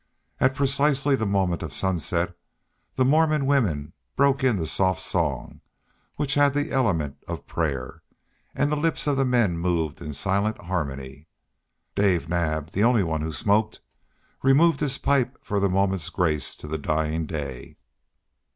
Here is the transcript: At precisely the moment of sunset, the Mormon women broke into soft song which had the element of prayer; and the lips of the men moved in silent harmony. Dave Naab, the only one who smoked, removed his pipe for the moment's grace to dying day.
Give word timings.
At 0.39 0.55
precisely 0.55 1.15
the 1.15 1.27
moment 1.27 1.61
of 1.61 1.71
sunset, 1.71 2.35
the 2.95 3.05
Mormon 3.05 3.45
women 3.45 3.93
broke 4.15 4.43
into 4.43 4.65
soft 4.65 4.99
song 4.99 5.61
which 6.15 6.33
had 6.33 6.55
the 6.55 6.71
element 6.71 7.17
of 7.27 7.45
prayer; 7.45 8.01
and 8.55 8.71
the 8.71 8.75
lips 8.75 9.05
of 9.05 9.15
the 9.15 9.25
men 9.25 9.59
moved 9.59 10.01
in 10.01 10.11
silent 10.11 10.57
harmony. 10.63 11.27
Dave 11.93 12.27
Naab, 12.27 12.71
the 12.71 12.83
only 12.83 13.03
one 13.03 13.21
who 13.21 13.31
smoked, 13.31 13.79
removed 14.41 14.79
his 14.79 14.97
pipe 14.97 15.37
for 15.43 15.59
the 15.59 15.69
moment's 15.69 16.09
grace 16.09 16.55
to 16.55 16.77
dying 16.79 17.27
day. 17.27 17.77